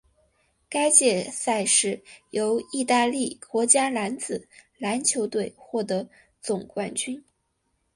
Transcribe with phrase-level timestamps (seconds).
[0.67, 2.01] 该届赛事
[2.31, 4.47] 由义大利国家男子
[4.79, 6.09] 篮球队获得
[6.41, 7.23] 总冠军。